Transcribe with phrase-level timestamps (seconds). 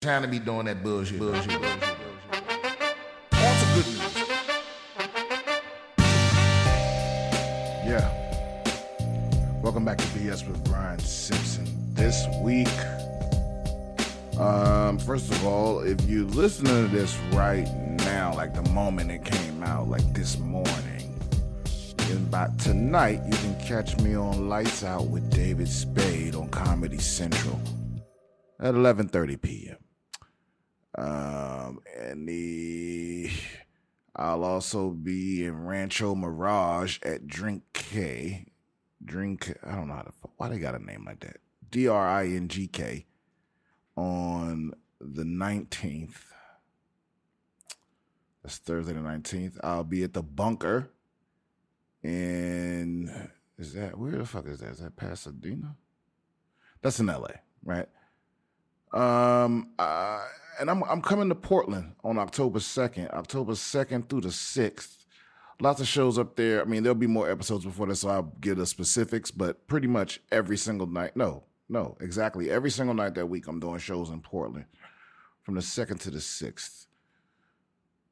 [0.00, 1.82] Trying to be doing that bullshit, bullshit, bullshit, bullshit.
[3.32, 4.16] On to good news.
[7.84, 8.08] Yeah.
[9.60, 11.66] Welcome back to BS with Brian Simpson.
[11.94, 12.68] This week,
[14.38, 17.66] um, first of all, if you listen to this right
[18.04, 21.18] now, like the moment it came out, like this morning,
[21.96, 26.98] then by tonight you can catch me on Lights Out with David Spade on Comedy
[26.98, 27.60] Central
[28.60, 29.87] at 11:30 p.m.
[30.98, 33.30] Um, and the
[34.16, 38.46] I'll also be in Rancho Mirage at Drink K.
[39.04, 41.36] Drink, I don't know how to, why they got a name like that.
[41.70, 43.06] D R I N G K
[43.96, 46.16] on the 19th.
[48.42, 49.58] That's Thursday the 19th.
[49.62, 50.90] I'll be at the bunker
[52.02, 54.70] in, is that, where the fuck is that?
[54.70, 55.76] Is that Pasadena?
[56.82, 57.28] That's in LA,
[57.62, 57.88] right?
[58.92, 60.24] Um, uh,
[60.58, 65.06] and I'm I'm coming to Portland on October second, October second through the sixth.
[65.60, 66.60] Lots of shows up there.
[66.60, 69.30] I mean, there'll be more episodes before this, so I'll give the specifics.
[69.30, 73.58] But pretty much every single night, no, no, exactly every single night that week, I'm
[73.60, 74.66] doing shows in Portland
[75.42, 76.86] from the second to the sixth.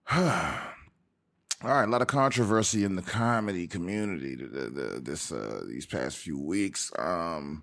[0.10, 5.86] All right, a lot of controversy in the comedy community the, the, this uh, these
[5.86, 6.92] past few weeks.
[6.98, 7.62] Um,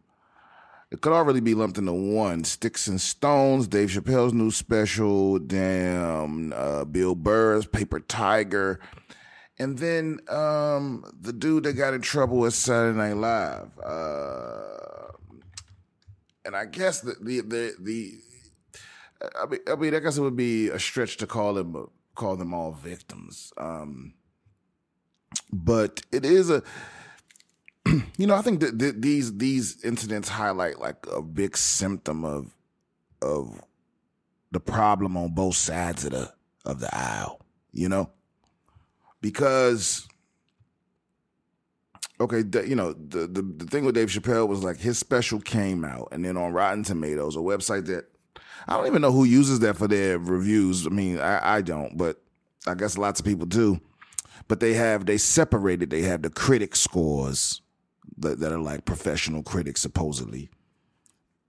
[0.93, 2.43] it could already be lumped into one.
[2.43, 8.79] Sticks and Stones, Dave Chappelle's new special, damn, uh, Bill Burr's Paper Tiger,
[9.57, 13.71] and then um, the dude that got in trouble with Saturday Night Live.
[13.83, 15.13] Uh,
[16.45, 18.11] and I guess the the the, the
[19.41, 22.35] I mean, I mean, I guess it would be a stretch to call them call
[22.35, 23.51] them all victims.
[23.57, 24.13] Um,
[25.51, 26.61] but it is a
[28.17, 32.55] you know, I think that th- these these incidents highlight like a big symptom of
[33.21, 33.61] of
[34.51, 36.33] the problem on both sides of the
[36.65, 37.39] of the aisle.
[37.71, 38.09] You know,
[39.21, 40.07] because
[42.19, 45.39] okay, the, you know, the, the the thing with Dave Chappelle was like his special
[45.39, 48.05] came out, and then on Rotten Tomatoes, a website that
[48.67, 50.87] I don't even know who uses that for their reviews.
[50.87, 52.21] I mean, I, I don't, but
[52.65, 53.79] I guess lots of people do.
[54.47, 55.89] But they have they separated.
[55.89, 57.61] They have the critic scores
[58.17, 60.49] that, that are like professional critics supposedly.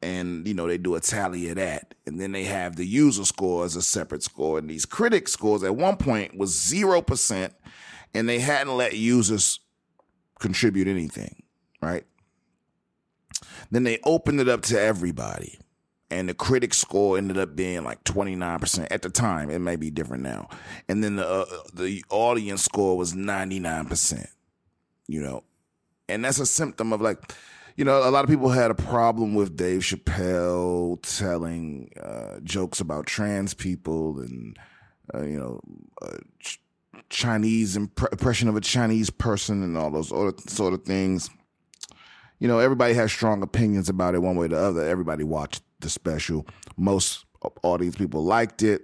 [0.02, 1.94] And, you know, they do a tally of that.
[2.06, 4.58] And then they have the user score as a separate score.
[4.58, 7.50] And these critic scores at one point was 0%,
[8.12, 9.60] and they hadn't let users
[10.40, 11.42] contribute anything,
[11.80, 12.04] right?
[13.70, 15.58] Then they opened it up to everybody.
[16.10, 19.50] And the critic score ended up being like 29% at the time.
[19.50, 20.48] It may be different now.
[20.86, 24.26] And then the, uh, the audience score was 99%,
[25.08, 25.44] you know
[26.08, 27.32] and that's a symptom of like
[27.76, 32.80] you know, a lot of people had a problem with Dave Chappelle telling uh, jokes
[32.80, 34.56] about trans people and,
[35.12, 35.60] uh, you know,
[36.00, 36.60] uh, ch-
[37.10, 41.30] Chinese imp- impression of a Chinese person and all those other sort of things.
[42.38, 44.86] You know, everybody has strong opinions about it one way or the other.
[44.86, 46.46] Everybody watched the special.
[46.76, 47.24] Most
[47.62, 48.82] audience people liked it.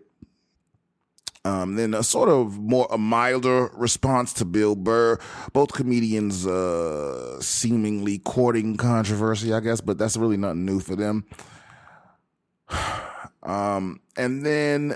[1.45, 5.19] Um, then a sort of more a milder response to Bill Burr.
[5.53, 11.25] Both comedians uh, seemingly courting controversy, I guess, but that's really nothing new for them.
[13.43, 14.95] Um, and then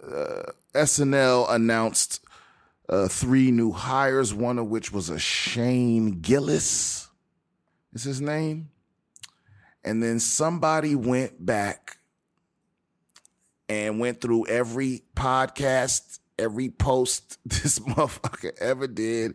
[0.00, 0.42] uh,
[0.74, 2.24] SNL announced
[2.88, 7.08] uh, three new hires, one of which was a Shane Gillis,
[7.92, 8.70] is his name.
[9.82, 11.98] And then somebody went back
[13.68, 19.34] and went through every podcast, every post this motherfucker ever did,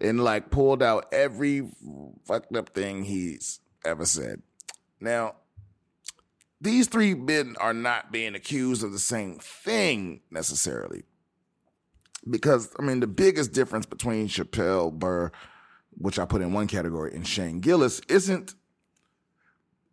[0.00, 1.68] and like pulled out every
[2.24, 4.42] fucked up thing he's ever said.
[5.00, 5.36] Now,
[6.60, 11.04] these three men are not being accused of the same thing necessarily.
[12.28, 15.30] Because, I mean, the biggest difference between Chappelle, Burr,
[15.96, 18.54] which I put in one category, and Shane Gillis isn't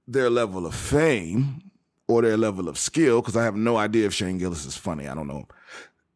[0.07, 1.71] their level of fame
[2.13, 5.07] or their level of skill, because I have no idea if Shane Gillis is funny.
[5.07, 5.47] I don't know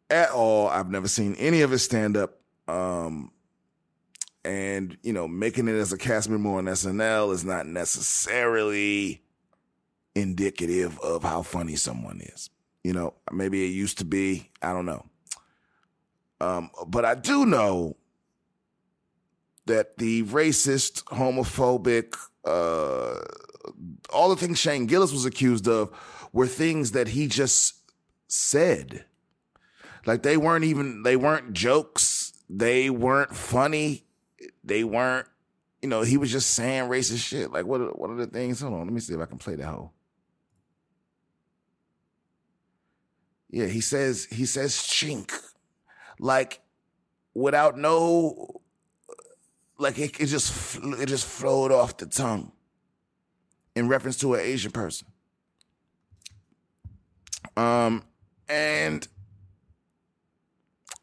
[0.10, 0.68] at all.
[0.68, 2.40] I've never seen any of his stand up.
[2.68, 3.32] Um,
[4.44, 9.22] and, you know, making it as a cast member on SNL is not necessarily
[10.16, 12.50] indicative of how funny someone is.
[12.84, 14.50] You know, maybe it used to be.
[14.62, 15.06] I don't know.
[16.40, 17.98] Um, but I do know
[19.66, 23.20] that the racist, homophobic, uh,
[24.12, 25.92] all the things Shane Gillis was accused of
[26.34, 27.76] were things that he just
[28.28, 29.06] said.
[30.06, 32.34] Like they weren't even they weren't jokes.
[32.50, 34.06] They weren't funny.
[34.64, 35.28] They weren't,
[35.82, 37.52] you know, he was just saying racist shit.
[37.52, 38.62] Like what are, what are the things?
[38.62, 39.94] Hold on, let me see if I can play that whole.
[43.50, 45.32] Yeah, he says he says chink,
[46.20, 46.60] like
[47.34, 48.62] without no,
[49.78, 52.52] like it, it just it just flowed off the tongue
[53.78, 55.08] in reference to an Asian person.
[57.56, 58.04] Um,
[58.50, 59.08] and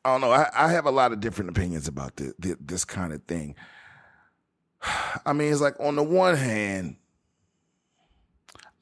[0.05, 0.32] I don't know.
[0.32, 3.55] I, I have a lot of different opinions about this, this kind of thing.
[5.26, 6.97] I mean, it's like on the one hand,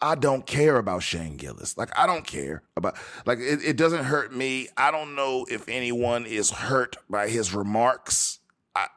[0.00, 1.78] I don't care about Shane Gillis.
[1.78, 4.66] Like, I don't care about, like, it, it, doesn't hurt me.
[4.76, 8.40] I don't know if anyone is hurt by his remarks.
[8.74, 8.88] I,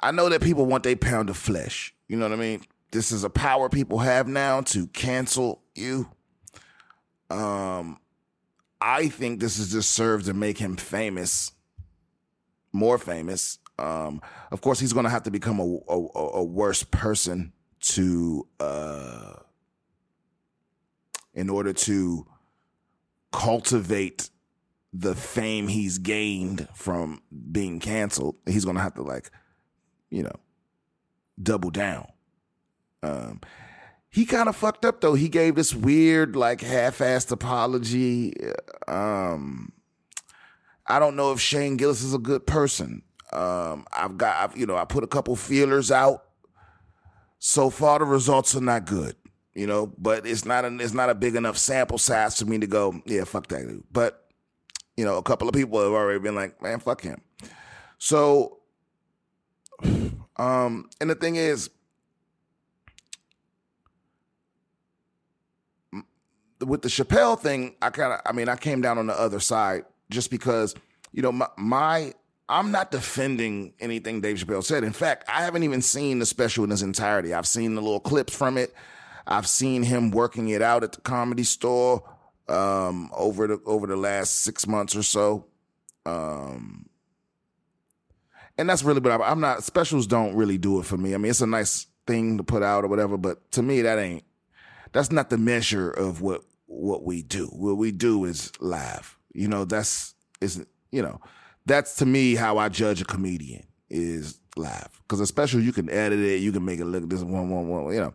[0.00, 1.94] I know that people want their pound of flesh.
[2.08, 2.62] You know what I mean?
[2.90, 6.08] This is a power people have now to cancel you.
[7.30, 7.98] Um,
[8.80, 11.52] I think this is just served to make him famous,
[12.72, 13.58] more famous.
[13.78, 18.46] Um, of course, he's going to have to become a, a, a worse person to,
[18.58, 19.34] uh,
[21.34, 22.26] in order to
[23.32, 24.30] cultivate
[24.92, 28.36] the fame he's gained from being canceled.
[28.46, 29.30] He's going to have to like,
[30.10, 30.36] you know,
[31.40, 32.08] double down.
[33.02, 33.40] Um,
[34.10, 35.14] he kind of fucked up though.
[35.14, 38.32] He gave this weird, like half-assed apology.
[38.86, 39.72] Um,
[40.86, 43.02] I don't know if Shane Gillis is a good person.
[43.32, 46.24] Um, I've got, I've, you know, I put a couple feelers out.
[47.38, 49.14] So far, the results are not good,
[49.54, 49.92] you know.
[49.98, 53.00] But it's not, an, it's not a big enough sample size for me to go,
[53.04, 53.84] yeah, fuck that dude.
[53.92, 54.28] But
[54.98, 57.20] you know, a couple of people have already been like, man, fuck him.
[57.98, 58.58] So,
[60.36, 61.70] um, and the thing is,
[66.60, 69.40] with the Chappelle thing, I kind of, I mean, I came down on the other
[69.40, 70.74] side just because,
[71.12, 72.14] you know, my, my,
[72.48, 74.82] I'm not defending anything Dave Chappelle said.
[74.82, 77.34] In fact, I haven't even seen the special in its entirety.
[77.34, 78.74] I've seen the little clips from it.
[79.26, 82.02] I've seen him working it out at the comedy store
[82.48, 85.44] um, over the over the last six months or so.
[86.06, 86.88] Um,
[88.56, 90.06] and that's really, but I'm not specials.
[90.06, 91.14] Don't really do it for me.
[91.14, 93.98] I mean, it's a nice thing to put out or whatever, but to me, that
[93.98, 94.24] ain't
[94.92, 97.46] that's not the measure of what what we do.
[97.46, 99.18] What we do is laugh.
[99.32, 101.20] You know, that's is you know,
[101.66, 105.02] that's to me how I judge a comedian is laugh.
[105.02, 107.92] Because especially you can edit it, you can make it look this one one one.
[107.92, 108.14] You know,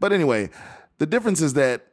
[0.00, 0.50] but anyway,
[0.98, 1.86] the difference is that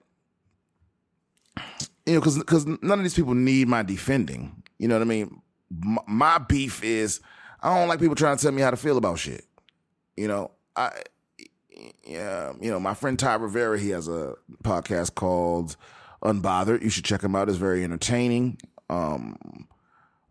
[2.06, 4.64] you know because because none of these people need my defending.
[4.80, 5.42] You know what I mean?
[5.70, 7.20] My, my beef is
[7.62, 9.46] I don't like people trying to tell me how to feel about shit.
[10.16, 10.92] You know, I
[12.06, 15.76] yeah, you know, my friend Ty Rivera, he has a podcast called
[16.24, 16.82] Unbothered.
[16.82, 17.50] You should check him out.
[17.50, 18.58] It's very entertaining.
[18.90, 19.68] Um,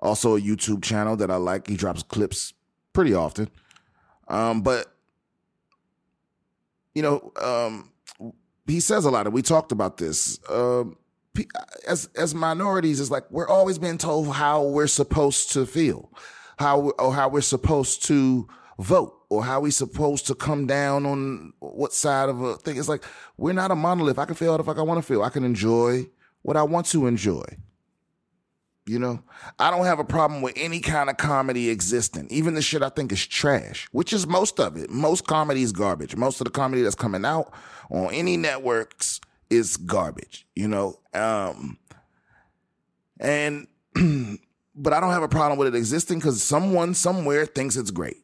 [0.00, 1.68] also a YouTube channel that I like.
[1.68, 2.54] He drops clips
[2.92, 3.48] pretty often.
[4.28, 4.92] Um, but
[6.94, 7.92] you know, um,
[8.66, 10.38] he says a lot, and we talked about this.
[10.48, 10.96] Um,
[11.86, 16.10] as as minorities, it's like we're always being told how we're supposed to feel,
[16.58, 18.48] how or how we're supposed to
[18.78, 22.76] vote or how we supposed to come down on what side of a thing.
[22.76, 23.05] It's like
[23.37, 24.19] we're not a monolith.
[24.19, 25.23] I can feel the fuck I want to feel.
[25.23, 26.06] I can enjoy
[26.43, 27.44] what I want to enjoy.
[28.88, 29.20] You know,
[29.58, 32.88] I don't have a problem with any kind of comedy existing, even the shit I
[32.88, 34.90] think is trash, which is most of it.
[34.90, 36.14] Most comedy is garbage.
[36.14, 37.52] Most of the comedy that's coming out
[37.90, 39.20] on any networks
[39.50, 41.00] is garbage, you know?
[41.12, 41.79] Um,
[43.19, 43.67] and,
[44.77, 48.22] but I don't have a problem with it existing because someone somewhere thinks it's great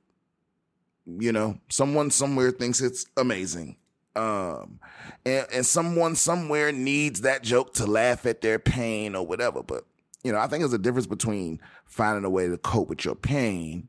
[1.07, 3.77] you know someone somewhere thinks it's amazing.
[4.15, 4.79] Um
[5.25, 9.63] and, and someone somewhere needs that joke to laugh at their pain or whatever.
[9.63, 9.85] But
[10.25, 13.15] you know i think there's a difference between finding a way to cope with your
[13.15, 13.89] pain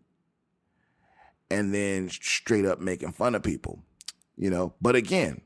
[1.50, 3.84] and then straight up making fun of people
[4.38, 4.74] you know?
[4.82, 5.42] But again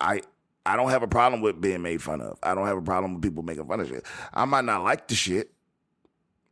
[0.00, 0.20] i
[0.66, 2.38] i don't have a problem with being made fun of.
[2.42, 4.04] I don't have a problem with people making fun of shit.
[4.32, 5.52] I might not like the shit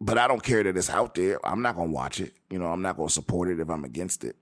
[0.03, 1.39] but I don't care that it's out there.
[1.47, 2.35] I'm not gonna watch it.
[2.51, 4.35] You know, I'm not gonna support it if I'm against it.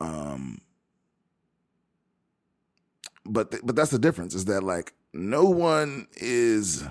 [0.00, 0.60] Um,
[3.24, 6.84] but th- but that's the difference is that like no one is.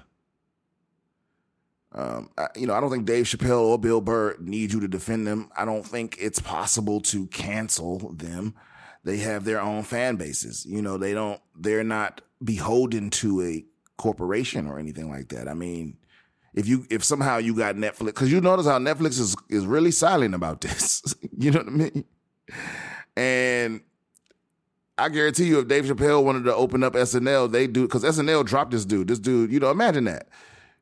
[1.94, 4.88] Um, I, you know, I don't think Dave Chappelle or Bill Burr need you to
[4.88, 5.52] defend them.
[5.56, 8.56] I don't think it's possible to cancel them.
[9.04, 10.66] They have their own fan bases.
[10.66, 11.40] You know, they don't.
[11.56, 13.66] They're not beholden to a
[13.98, 15.48] corporation or anything like that.
[15.48, 15.98] I mean,
[16.54, 19.92] if you if somehow you got Netflix because you notice how Netflix is is really
[19.92, 21.02] silent about this.
[21.38, 22.06] you know what I mean?
[23.16, 23.82] And
[24.98, 28.46] I guarantee you, if Dave Chappelle wanted to open up SNL, they do because SNL
[28.46, 29.08] dropped this dude.
[29.08, 30.28] This dude, you know, imagine that.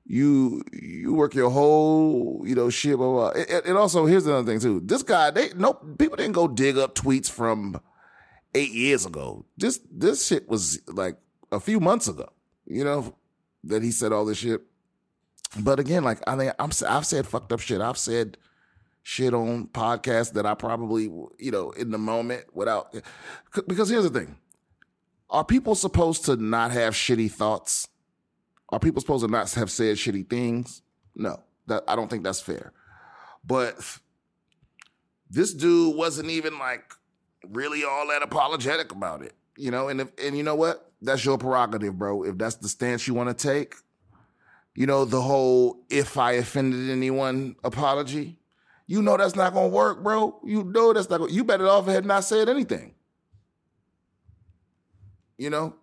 [0.05, 2.97] You you work your whole you know shit.
[2.97, 3.43] Blah, blah.
[3.65, 4.81] And also, here's another thing too.
[4.83, 5.99] This guy, they nope.
[5.99, 7.79] people didn't go dig up tweets from
[8.55, 9.45] eight years ago.
[9.55, 11.17] This this shit was like
[11.51, 12.29] a few months ago.
[12.65, 13.13] you know,
[13.63, 14.61] that he said all this shit.
[15.57, 17.81] But again, like I think I'm, I've said fucked up shit.
[17.81, 18.37] I've said
[19.01, 22.93] shit on podcasts that I probably, you know, in the moment without,
[23.67, 24.37] because here's the thing.
[25.29, 27.87] Are people supposed to not have shitty thoughts?
[28.69, 30.81] Are people supposed to not have said shitty things?
[31.15, 32.71] No, that I don't think that's fair.
[33.43, 33.75] But
[35.29, 36.93] this dude wasn't even like
[37.47, 39.87] really all that apologetic about it, you know.
[39.87, 42.23] And if and you know what, that's your prerogative, bro.
[42.23, 43.75] If that's the stance you want to take,
[44.79, 48.39] you know, the whole "if I offended anyone" apology,
[48.87, 50.39] you know that's not gonna work, bro.
[50.45, 51.19] You know that's not.
[51.19, 52.95] Gonna, you better off had not said anything.
[55.37, 55.75] You know,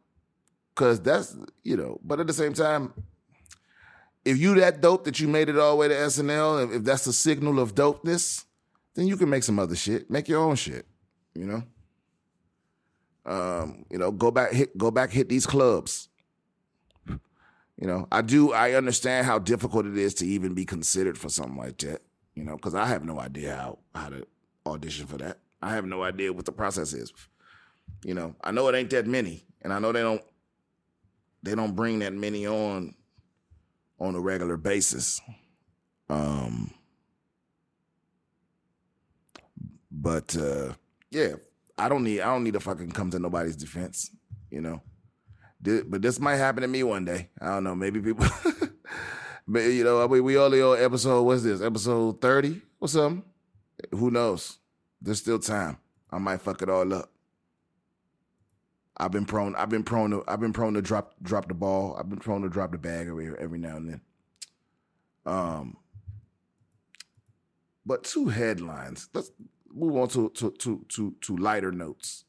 [0.75, 2.01] because that's you know.
[2.03, 2.95] But at the same time,
[4.25, 6.85] if you that dope that you made it all the way to SNL, if, if
[6.85, 8.47] that's a signal of dopeness,
[8.95, 10.11] then you can make some other shit.
[10.11, 10.87] Make your own shit.
[11.35, 11.63] You know.
[13.27, 16.09] Um, you know, go back, hit, go back, hit these clubs.
[17.79, 18.53] You know, I do.
[18.53, 22.03] I understand how difficult it is to even be considered for something like that
[22.37, 24.27] you know, because I have no idea how how to
[24.67, 25.39] audition for that.
[25.63, 27.13] I have no idea what the process is.
[28.05, 30.23] You know, I know it ain't that many, and I know they don't
[31.43, 32.95] they don't bring that many on
[33.99, 35.21] on a regular basis.
[36.11, 36.71] Um,
[39.91, 40.75] but uh,
[41.11, 41.37] yeah,
[41.79, 44.11] I don't need I don't need to fucking come to nobody's defense.
[44.51, 44.83] You know,
[45.89, 47.31] but this might happen to me one day.
[47.41, 47.75] I don't know.
[47.75, 48.27] Maybe people.
[49.49, 51.23] But you know, I mean, we only on episode.
[51.23, 51.63] What's this?
[51.63, 53.25] Episode thirty or something?
[53.93, 54.59] Who knows?
[55.01, 55.79] There's still time.
[56.11, 57.13] I might fuck it all up.
[58.97, 59.55] I've been prone.
[59.55, 60.25] I've been prone to.
[60.27, 61.97] I've been prone to drop drop the ball.
[61.99, 64.01] I've been prone to drop the bag every every now and then.
[65.25, 65.77] Um,
[67.85, 69.09] but two headlines.
[69.15, 69.31] Let's
[69.73, 72.25] move on to to to to, to lighter notes.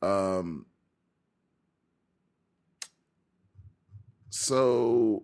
[0.00, 0.66] Um.
[4.36, 5.22] So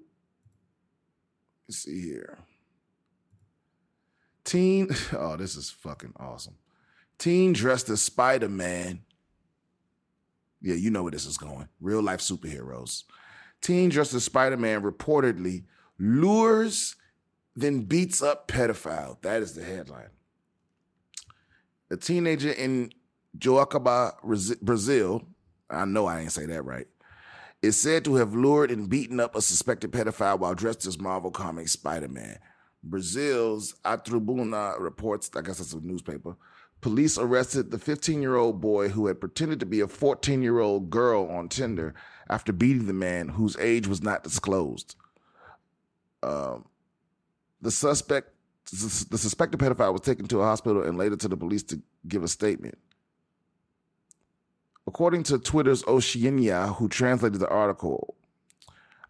[1.70, 2.36] Let's see here.
[4.42, 6.56] Teen, oh, this is fucking awesome.
[7.16, 9.02] Teen dressed as Spider Man.
[10.60, 11.68] Yeah, you know where this is going.
[11.80, 13.04] Real life superheroes.
[13.60, 15.62] Teen dressed as Spider Man reportedly
[15.96, 16.96] lures,
[17.54, 19.22] then beats up pedophile.
[19.22, 20.10] That is the headline.
[21.92, 22.90] A teenager in
[23.38, 24.14] Joacaba,
[24.60, 25.22] Brazil,
[25.70, 26.88] I know I ain't say that right,
[27.62, 31.30] is said to have lured and beaten up a suspected pedophile while dressed as Marvel
[31.30, 32.38] Comics Spider Man.
[32.82, 36.36] Brazil's A Tribuna reports, I guess that's a newspaper.
[36.80, 40.60] Police arrested the 15 year old boy who had pretended to be a 14 year
[40.60, 41.94] old girl on Tinder
[42.30, 44.96] after beating the man whose age was not disclosed.
[46.22, 46.66] Um,
[47.60, 48.30] the suspect,
[48.70, 52.22] the suspected pedophile was taken to a hospital and later to the police to give
[52.22, 52.78] a statement.
[54.90, 58.16] According to Twitter's Oceania, who translated the article,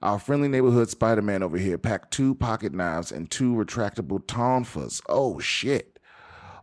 [0.02, 5.00] our friendly neighborhood Spider Man over here packed two pocket knives and two retractable tonfas.
[5.08, 5.99] Oh shit.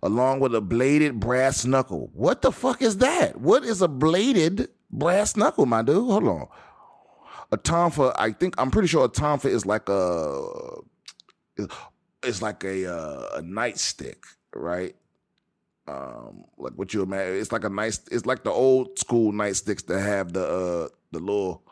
[0.03, 2.11] Along with a bladed brass knuckle.
[2.13, 3.41] What the fuck is that?
[3.41, 5.95] What is a bladed brass knuckle, my dude?
[5.95, 6.47] Hold on.
[7.51, 10.47] A tonfa, I think, I'm pretty sure a tonfa is like a,
[12.21, 14.19] it's like a, uh, a nightstick,
[14.53, 14.95] right?
[15.87, 19.85] Um like what you imagine it's like a nice it's like the old school nightsticks
[19.85, 21.63] that have the uh the little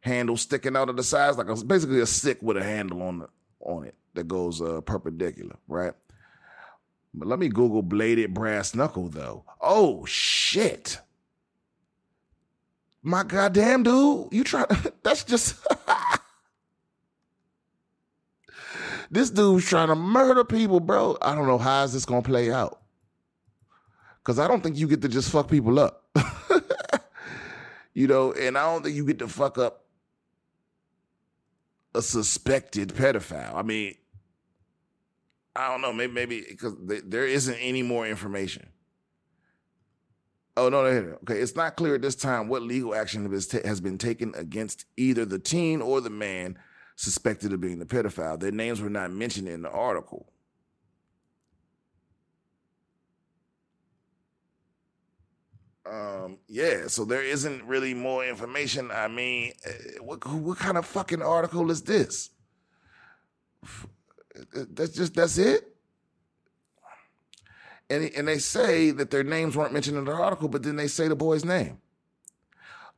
[0.00, 3.20] handle sticking out of the sides like a, basically a stick with a handle on
[3.20, 3.28] the,
[3.60, 5.94] on it that goes uh perpendicular right?
[7.14, 9.44] But let me google bladed brass knuckle though.
[9.60, 10.98] Oh shit.
[13.02, 14.66] My goddamn dude you try
[15.02, 15.56] that's just
[19.10, 21.16] this dude's trying to murder people bro.
[21.22, 22.81] I don't know how is this gonna play out
[24.24, 26.04] Cause I don't think you get to just fuck people up.
[27.94, 29.84] you know, and I don't think you get to fuck up
[31.94, 33.54] a suspected pedophile.
[33.54, 33.94] I mean,
[35.54, 38.68] I don't know, maybe maybe because there isn't any more information.
[40.56, 41.38] Oh no, no, okay.
[41.40, 45.38] It's not clear at this time what legal action has been taken against either the
[45.38, 46.58] teen or the man
[46.96, 48.38] suspected of being the pedophile.
[48.38, 50.31] Their names were not mentioned in the article.
[55.84, 58.90] Um, yeah, so there isn't really more information.
[58.90, 62.30] I mean, eh, what what kind of fucking article is this?
[64.54, 65.76] That's just that's it.
[67.90, 70.86] And and they say that their names weren't mentioned in the article, but then they
[70.88, 71.78] say the boy's name.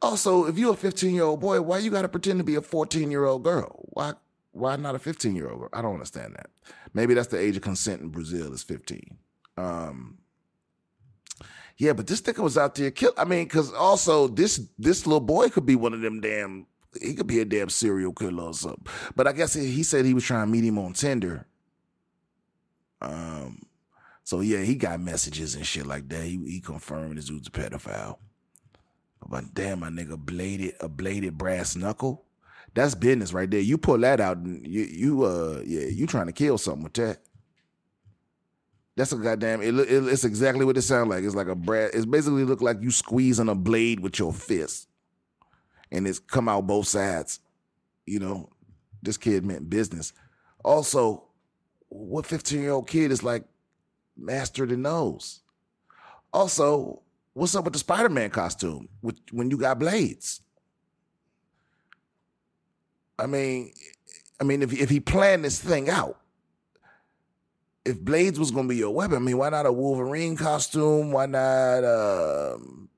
[0.02, 2.56] Also, if you're a 15 year old boy, why you got to pretend to be
[2.56, 3.86] a 14 year old girl?
[3.88, 4.12] Why
[4.52, 5.68] why not a 15 year old?
[5.72, 6.50] I don't understand that.
[6.92, 9.16] Maybe that's the age of consent in Brazil is 15.
[9.56, 10.18] Um,
[11.76, 13.12] yeah, but this nigga was out there kill.
[13.16, 16.66] I mean, because also this this little boy could be one of them damn
[17.00, 18.86] he could be a damn serial killer or something.
[19.16, 21.46] But I guess he, he said he was trying to meet him on Tinder.
[23.00, 23.62] Um,
[24.22, 26.24] so yeah, he got messages and shit like that.
[26.24, 28.18] He, he confirmed this dude's a pedophile.
[29.26, 32.24] But damn, my nigga, bladed a bladed brass knuckle.
[32.74, 33.60] That's business right there.
[33.60, 36.94] You pull that out, and you you uh yeah, you trying to kill something with
[36.94, 37.18] that.
[38.96, 39.60] That's a goddamn.
[39.60, 41.24] It, it, it's exactly what it sounds like.
[41.24, 41.90] It's like a brass.
[41.94, 44.88] It's basically look like you squeezing a blade with your fist,
[45.90, 47.40] and it's come out both sides.
[48.06, 48.50] You know,
[49.02, 50.12] this kid meant business.
[50.64, 51.24] Also,
[51.88, 53.44] what fifteen year old kid is like
[54.16, 55.40] master the nose?
[56.32, 60.40] Also, what's up with the Spider Man costume with when you got blades?
[63.18, 63.72] I mean,
[64.40, 66.20] I mean, if if he planned this thing out,
[67.84, 71.12] if blades was gonna be your weapon, I mean, why not a Wolverine costume?
[71.12, 72.88] Why not, um,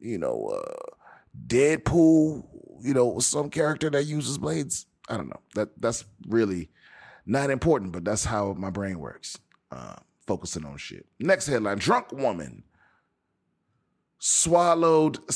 [0.00, 0.94] you know, uh,
[1.46, 2.46] Deadpool?
[2.82, 4.86] You know, some character that uses blades.
[5.08, 5.40] I don't know.
[5.54, 6.70] That that's really
[7.26, 9.38] not important, but that's how my brain works.
[9.70, 11.04] Uh, focusing on shit.
[11.18, 12.64] Next headline: Drunk woman
[14.18, 15.18] swallowed.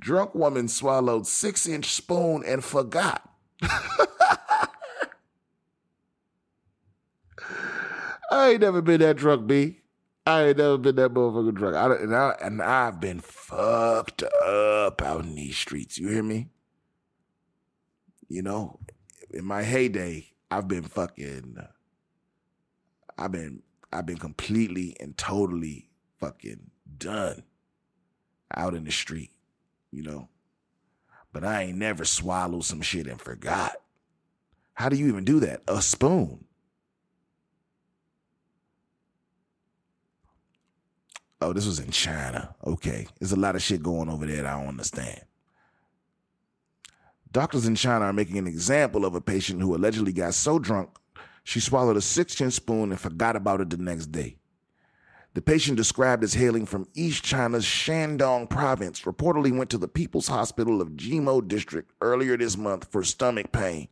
[0.00, 3.29] Drunk woman swallowed six inch spoon and forgot.
[8.30, 9.78] I ain't never been that drunk, B.
[10.26, 11.76] I ain't never been that motherfucker drunk.
[11.76, 15.98] I, and, I, and I've been fucked up out in these streets.
[15.98, 16.48] You hear me?
[18.28, 18.78] You know,
[19.30, 21.56] in my heyday, I've been fucking.
[23.18, 23.62] I've been
[23.92, 27.42] I've been completely and totally fucking done
[28.54, 29.30] out in the street,
[29.90, 30.28] you know.
[31.32, 33.76] But I ain't never swallowed some shit and forgot.
[34.74, 35.62] How do you even do that?
[35.68, 36.44] A spoon.
[41.40, 42.54] Oh, this was in China.
[42.66, 43.06] Okay.
[43.18, 45.22] There's a lot of shit going over there that I don't understand.
[47.32, 50.90] Doctors in China are making an example of a patient who allegedly got so drunk
[51.44, 54.36] she swallowed a six inch spoon and forgot about it the next day.
[55.32, 60.26] The patient, described as hailing from East China's Shandong province, reportedly went to the People's
[60.26, 63.88] Hospital of Jimo District earlier this month for stomach pain.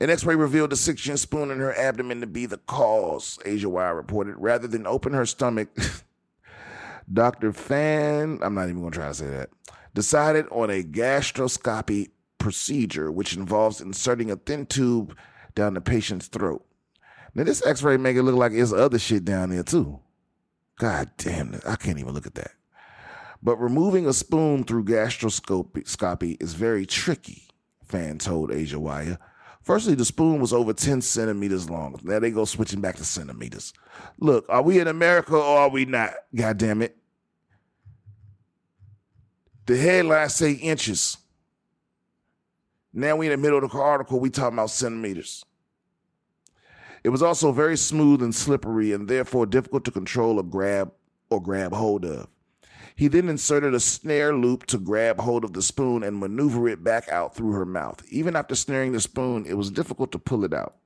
[0.00, 3.38] An x ray revealed a six inch spoon in her abdomen to be the cause,
[3.44, 4.34] Asia Wire reported.
[4.38, 5.68] Rather than open her stomach,
[7.12, 7.52] Dr.
[7.52, 9.50] Fan, I'm not even going to try to say that,
[9.94, 15.16] decided on a gastroscopy procedure, which involves inserting a thin tube
[15.54, 16.64] down the patient's throat.
[17.34, 20.00] Now this X-ray make it look like it's other shit down there too.
[20.78, 22.52] God damn it, I can't even look at that.
[23.42, 27.48] But removing a spoon through gastroscopy is very tricky,
[27.84, 29.18] Fan told Asia Wire.
[29.62, 31.98] Firstly, the spoon was over 10 centimeters long.
[32.02, 33.72] Now they go switching back to centimeters.
[34.18, 36.12] Look, are we in America or are we not?
[36.34, 36.96] God damn it.
[39.66, 41.18] The headlines say inches.
[42.92, 45.44] Now we in the middle of the article, we talking about centimeters.
[47.02, 50.92] It was also very smooth and slippery and therefore difficult to control or grab
[51.30, 52.28] or grab hold of.
[52.94, 56.84] He then inserted a snare loop to grab hold of the spoon and maneuver it
[56.84, 58.04] back out through her mouth.
[58.10, 60.76] Even after snaring the spoon, it was difficult to pull it out.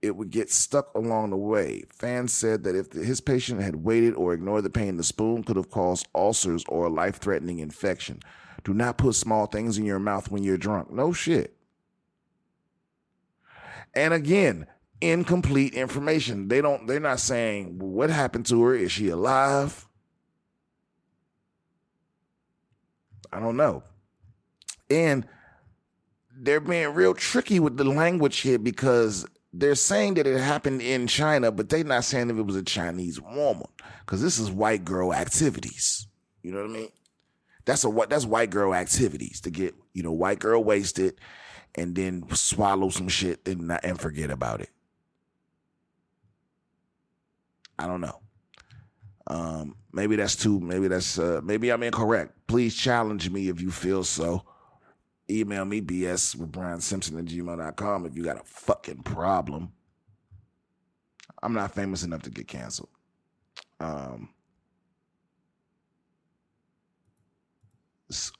[0.00, 1.84] It would get stuck along the way.
[1.90, 5.56] Fan said that if his patient had waited or ignored the pain, the spoon could
[5.56, 8.20] have caused ulcers or a life threatening infection.
[8.64, 10.90] Do not put small things in your mouth when you're drunk.
[10.90, 11.56] No shit.
[13.94, 14.66] And again,
[15.10, 16.48] incomplete information.
[16.48, 18.74] They don't they're not saying what happened to her.
[18.74, 19.86] Is she alive?
[23.32, 23.82] I don't know.
[24.90, 25.26] And
[26.36, 31.06] they're being real tricky with the language here because they're saying that it happened in
[31.06, 33.68] China, but they're not saying if it was a Chinese woman
[34.00, 36.06] because this is white girl activities.
[36.42, 36.88] You know what I mean?
[37.64, 41.18] That's a what that's white girl activities to get you know white girl wasted
[41.74, 44.70] and then swallow some shit and not, and forget about it.
[47.78, 48.20] I don't know.
[49.26, 50.60] Um, maybe that's too.
[50.60, 51.18] Maybe that's.
[51.18, 52.34] Uh, maybe I'm incorrect.
[52.46, 54.44] Please challenge me if you feel so.
[55.30, 59.72] Email me bs with Brian Simpson at gmail.com if you got a fucking problem.
[61.42, 62.90] I'm not famous enough to get canceled.
[63.80, 64.30] Um,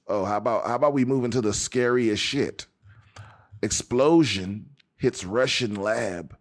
[0.08, 2.66] oh, how about how about we move into the scariest shit?
[3.62, 6.36] Explosion hits Russian lab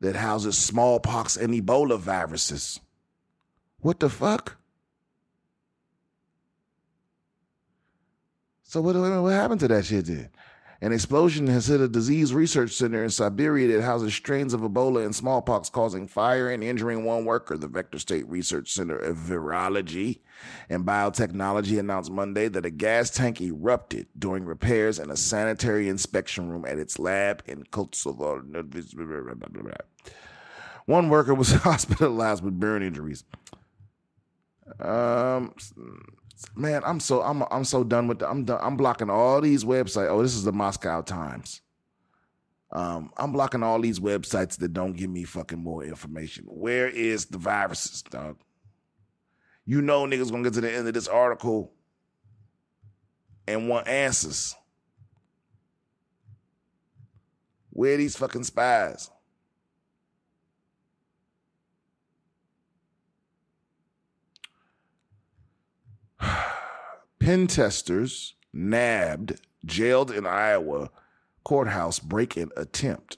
[0.00, 2.80] that houses smallpox and Ebola viruses.
[3.80, 4.56] What the fuck?
[8.62, 10.30] So what, what happened to that shit then?
[10.82, 15.04] An explosion has hit a disease research center in Siberia that houses strains of Ebola
[15.04, 17.58] and smallpox, causing fire and injuring one worker.
[17.58, 20.20] The Vector State Research Center of Virology
[20.70, 26.48] and Biotechnology announced Monday that a gas tank erupted during repairs in a sanitary inspection
[26.48, 28.42] room at its lab in Kosovo.
[30.86, 33.24] One worker was hospitalized with burn injuries.
[34.78, 35.54] Um,
[36.54, 38.60] man, I'm so I'm I'm so done with the, I'm done.
[38.62, 40.08] I'm blocking all these websites.
[40.08, 41.60] Oh, this is the Moscow Times.
[42.72, 46.44] Um, I'm blocking all these websites that don't give me fucking more information.
[46.46, 48.38] Where is the viruses, dog?
[49.66, 51.72] You know niggas gonna get to the end of this article
[53.46, 54.54] and want answers.
[57.70, 59.10] Where these fucking spies?
[67.18, 70.90] Pen testers nabbed, jailed in Iowa
[71.44, 73.16] courthouse break in attempt.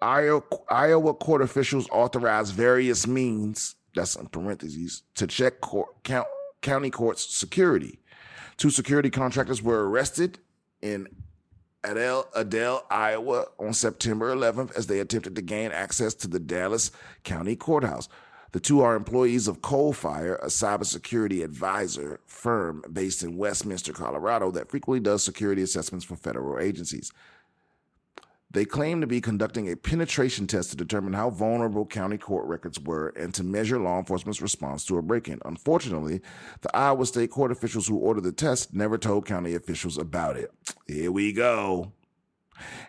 [0.00, 0.40] Iowa,
[1.14, 6.28] court officials authorized various means, that's in parentheses, to check court, count,
[6.62, 7.98] county court's security.
[8.56, 10.38] Two security contractors were arrested
[10.82, 11.08] in
[11.82, 16.90] Adel, Adel, Iowa on September 11th as they attempted to gain access to the Dallas
[17.24, 18.08] County Courthouse.
[18.52, 24.70] The two are employees of Coalfire, a cybersecurity advisor firm based in Westminster, Colorado, that
[24.70, 27.12] frequently does security assessments for federal agencies.
[28.50, 32.80] They claim to be conducting a penetration test to determine how vulnerable county court records
[32.80, 35.38] were and to measure law enforcement's response to a break in.
[35.44, 36.22] Unfortunately,
[36.62, 40.50] the Iowa State court officials who ordered the test never told county officials about it.
[40.86, 41.92] Here we go.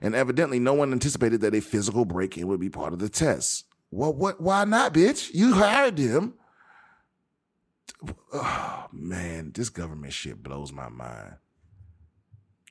[0.01, 3.09] And evidently, no one anticipated that a physical break in would be part of the
[3.09, 3.65] test.
[3.91, 4.39] Well, what?
[4.39, 5.33] Why not, bitch?
[5.33, 6.35] You hired them.
[8.31, 11.33] Oh, man, this government shit blows my mind.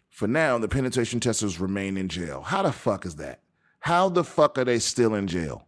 [0.08, 2.42] For now, the penetration testers remain in jail.
[2.42, 3.42] How the fuck is that?
[3.80, 5.67] How the fuck are they still in jail?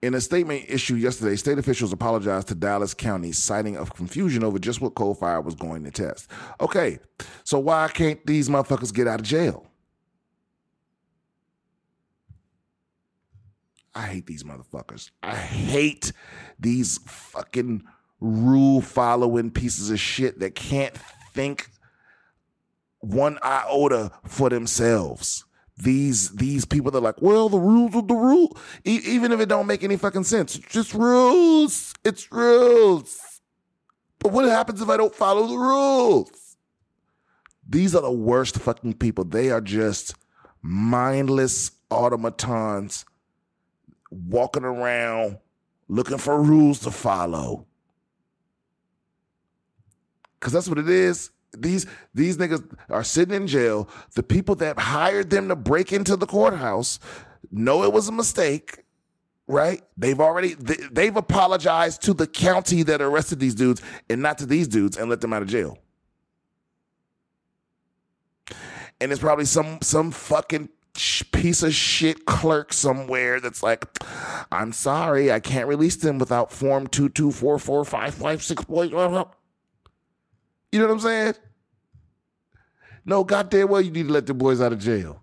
[0.00, 4.58] In a statement issued yesterday, state officials apologized to Dallas County, citing of confusion over
[4.58, 6.30] just what Coalfire was going to test.
[6.60, 7.00] Okay,
[7.42, 9.66] so why can't these motherfuckers get out of jail?
[13.92, 15.10] I hate these motherfuckers.
[15.24, 16.12] I hate
[16.60, 17.82] these fucking
[18.20, 20.96] rule following pieces of shit that can't
[21.34, 21.68] think
[23.00, 25.44] one iota for themselves
[25.78, 29.40] these these people that are like, well, the rules are the rule, e- even if
[29.40, 30.56] it don't make any fucking sense.
[30.56, 31.94] It's just rules.
[32.04, 33.40] It's rules.
[34.18, 36.56] But what happens if I don't follow the rules?
[37.68, 39.24] These are the worst fucking people.
[39.24, 40.14] They are just
[40.62, 43.04] mindless automatons
[44.10, 45.38] walking around
[45.86, 47.66] looking for rules to follow.
[50.40, 53.88] Cause that's what it is these these niggas are sitting in jail.
[54.14, 56.98] The people that hired them to break into the courthouse
[57.50, 58.84] know it was a mistake,
[59.46, 59.82] right?
[59.96, 64.46] They've already they, have apologized to the county that arrested these dudes and not to
[64.46, 65.78] these dudes and let them out of jail.
[69.00, 70.68] And it's probably some some fucking
[71.32, 73.86] piece of shit clerk somewhere that's like,
[74.50, 78.64] I'm sorry, I can't release them without form two two four four five five six
[78.64, 78.92] point.
[80.72, 81.34] You know what I'm saying?
[83.04, 85.20] No, goddamn well, you need to let the boys out of jail.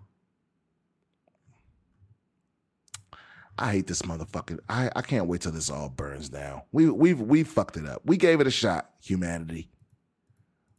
[3.58, 4.58] I hate this motherfucker.
[4.68, 6.62] I, I can't wait till this all burns down.
[6.72, 8.02] We we've we fucked it up.
[8.04, 9.70] We gave it a shot, humanity.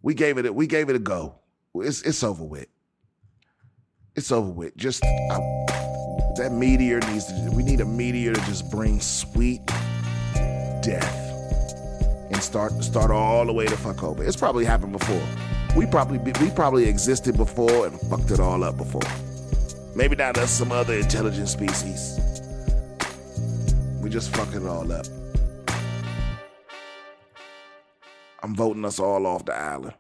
[0.02, 1.36] We gave it a, we gave it a go.
[1.76, 2.68] It's it's over with.
[4.16, 4.76] It's over with.
[4.78, 5.38] Just I,
[6.38, 7.52] that meteor needs to.
[7.56, 9.66] We need a meteor to just bring sweet
[10.84, 11.27] death
[12.38, 14.24] and start start all the way to fuck over.
[14.24, 15.24] It's probably happened before.
[15.76, 19.02] We probably we probably existed before and fucked it all up before.
[19.96, 22.20] Maybe not us, some other intelligent species.
[24.04, 25.08] We just fucking it all up.
[28.44, 29.96] I'm voting us all off the island.